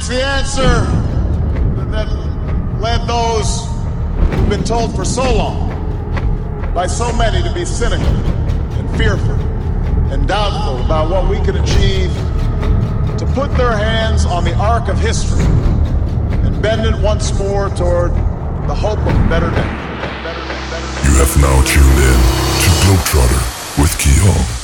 [0.00, 0.80] It's the answer
[1.90, 2.08] that
[2.80, 3.66] led those
[4.30, 9.34] who've been told for so long by so many to be cynical and fearful
[10.10, 12.10] and doubtful about what we could achieve
[13.18, 18.12] to put their hands on the arc of history and bend it once more toward
[18.68, 19.70] the hope of a better day.
[21.04, 22.20] You have now tuned in
[22.62, 24.59] to Globetrotter with Keon.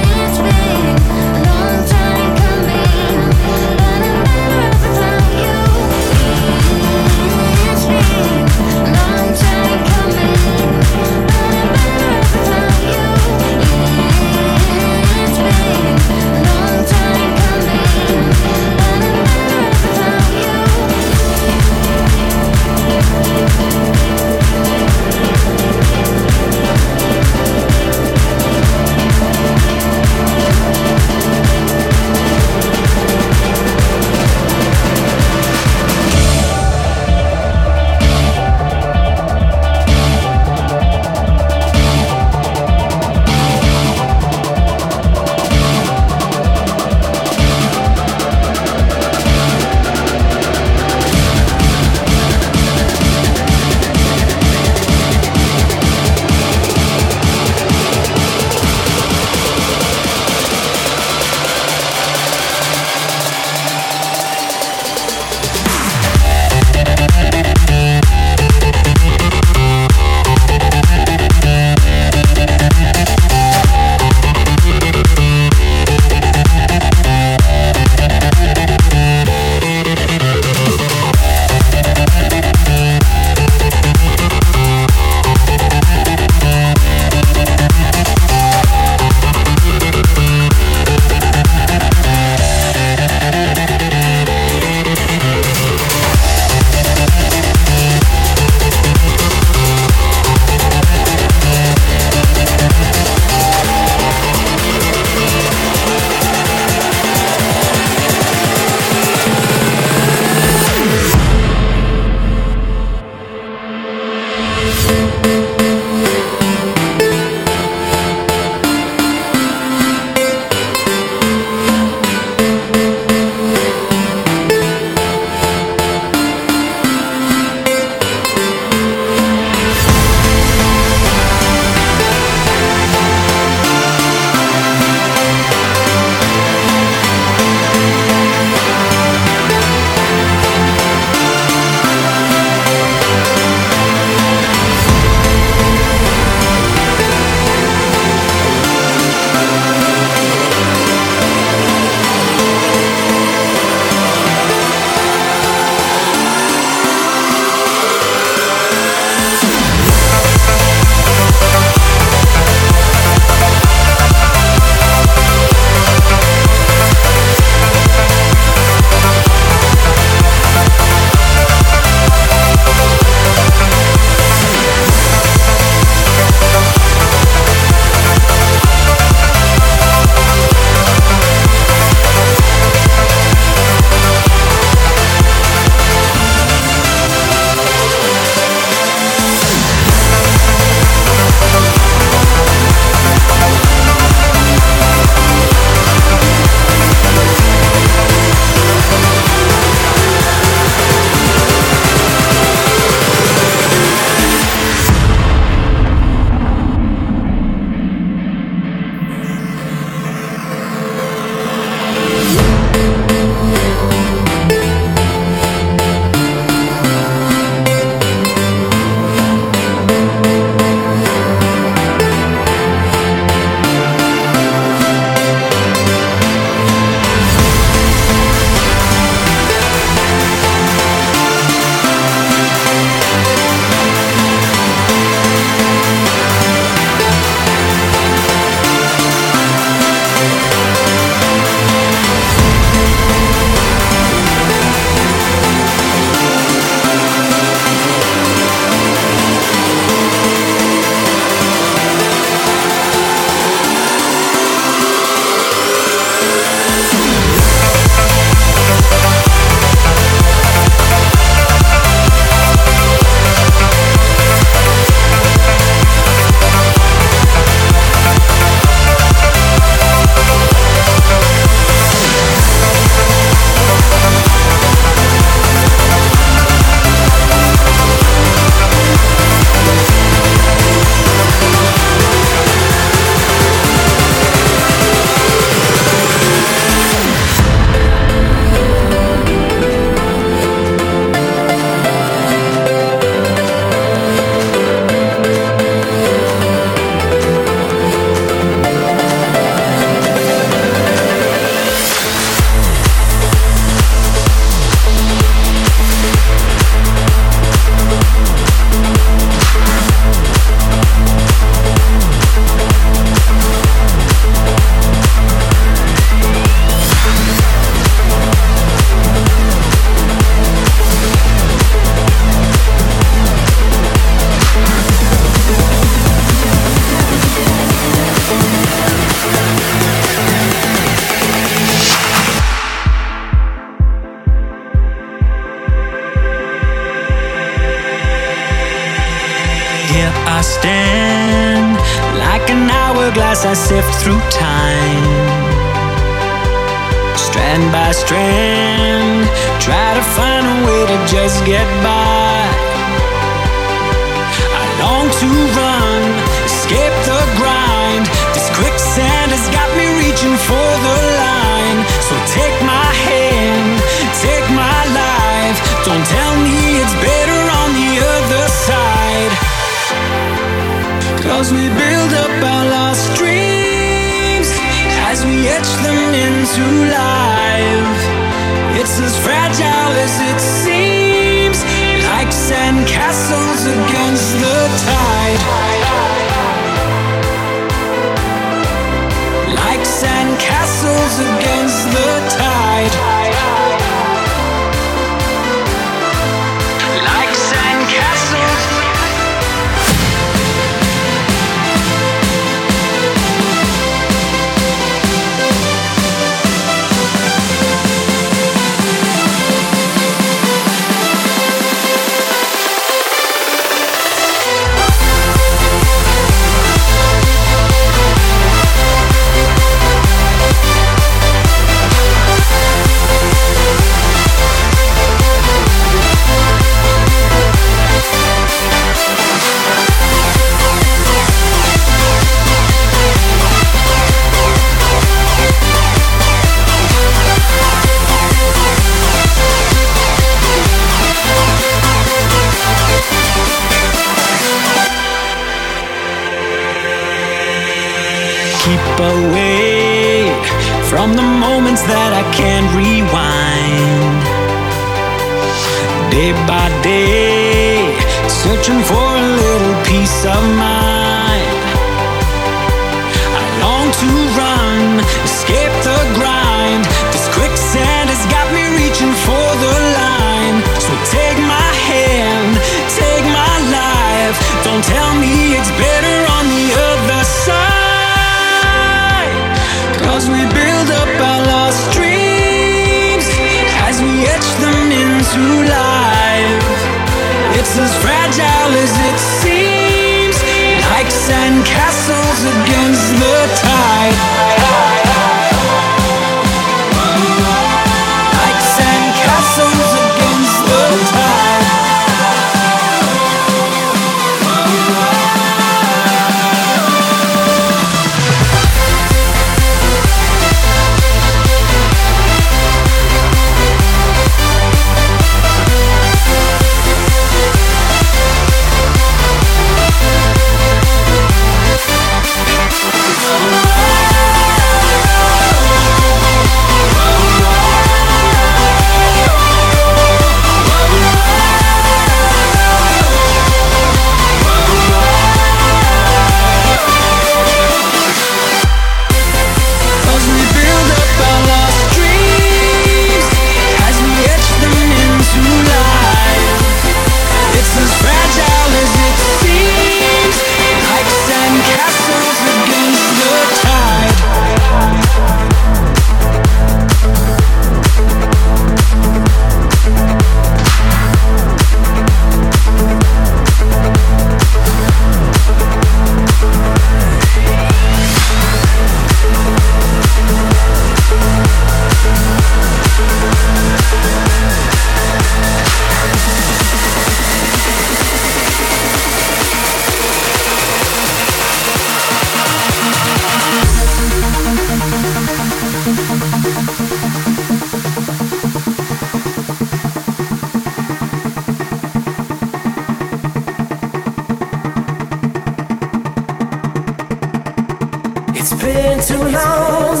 [598.64, 600.00] Been too long,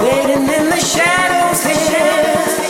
[0.00, 2.63] waiting in the shadows here.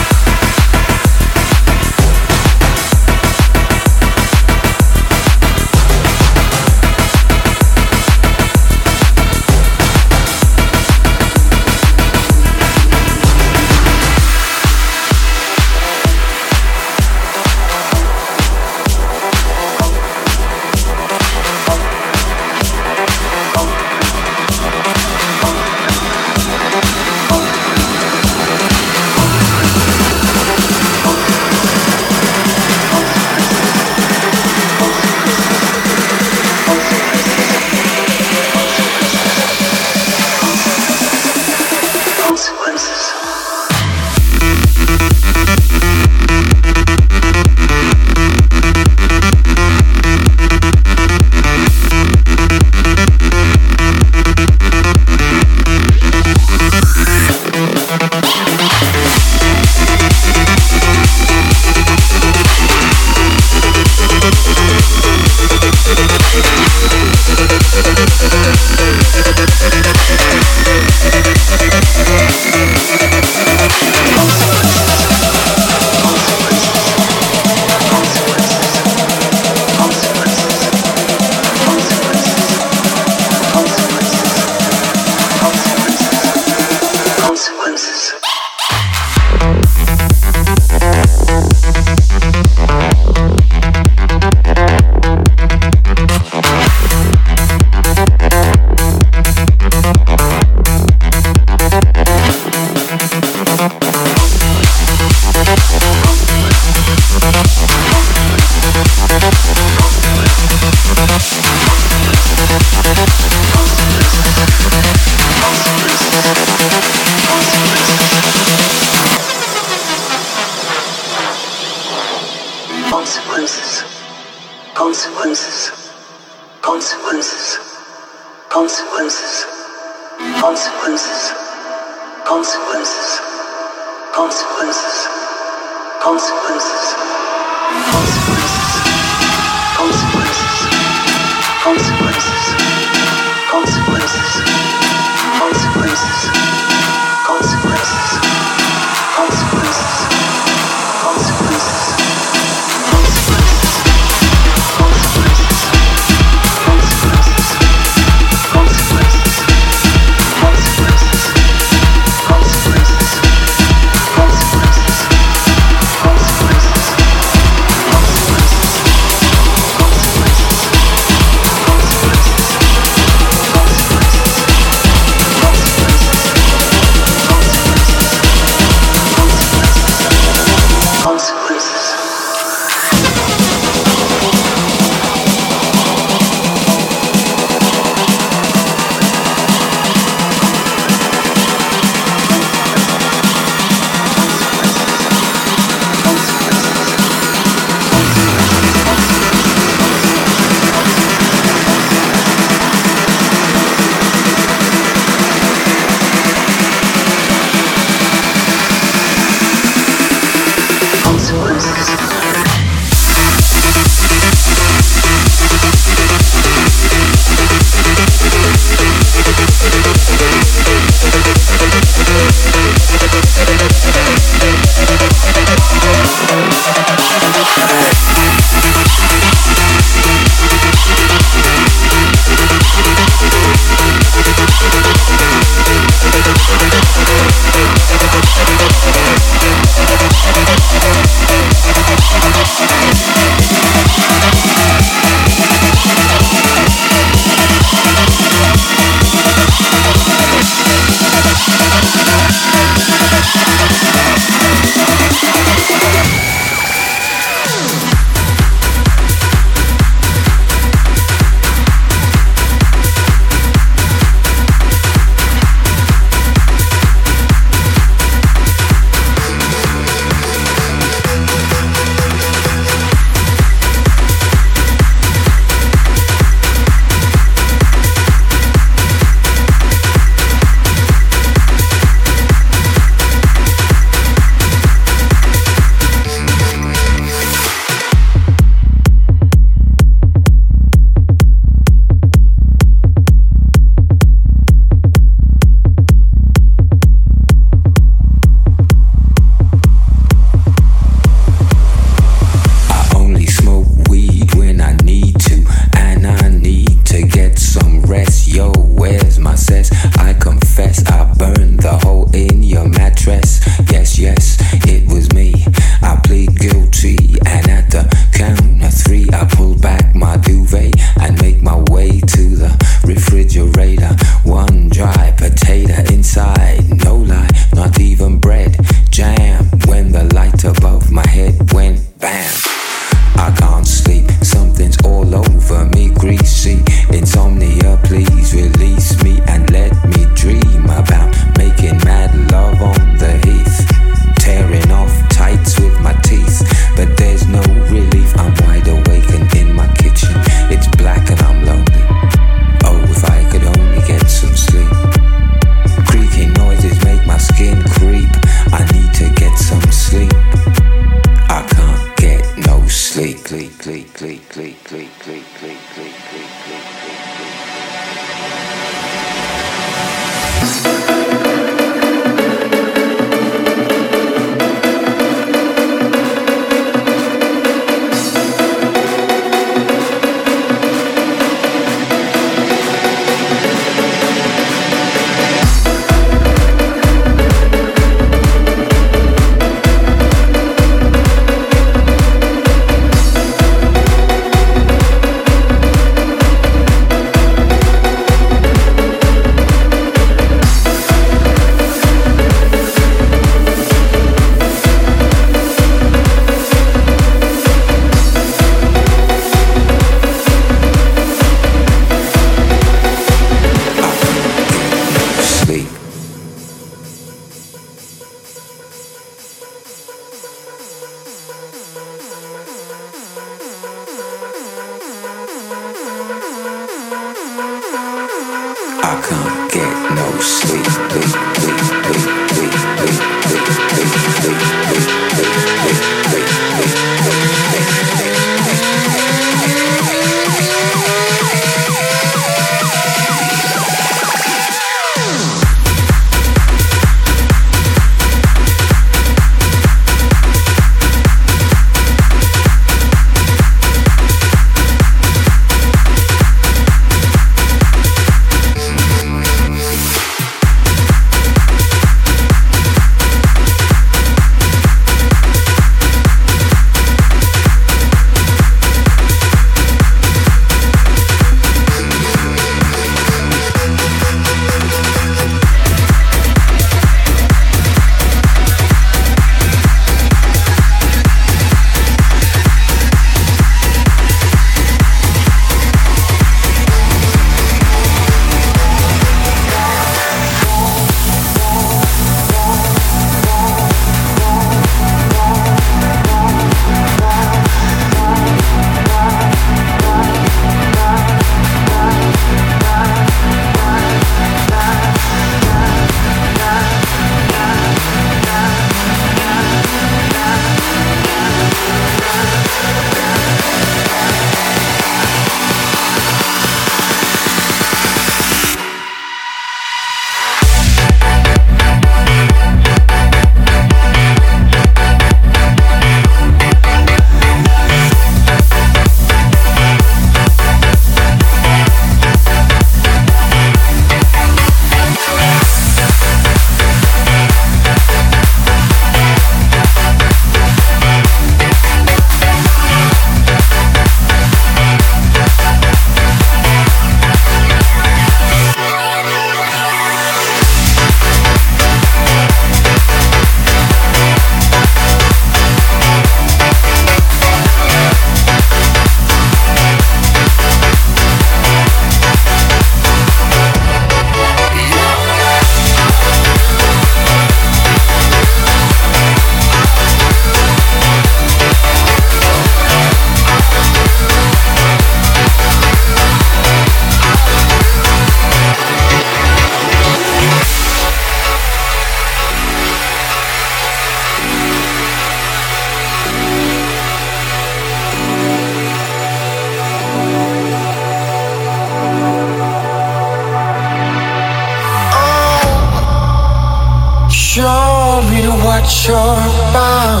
[597.36, 600.00] Show me what you're about,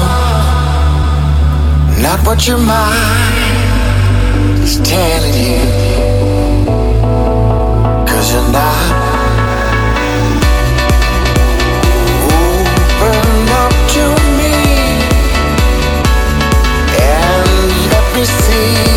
[2.00, 3.34] not what your mind
[4.64, 5.60] is telling you.
[8.08, 8.88] Cause you're not.
[13.04, 14.04] Open up to
[14.38, 14.54] me
[16.96, 17.46] and
[17.92, 18.95] let me see.